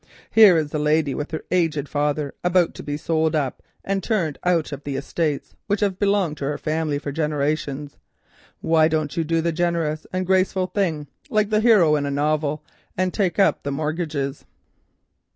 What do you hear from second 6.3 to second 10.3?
to her family for generations—why don't you do the generous and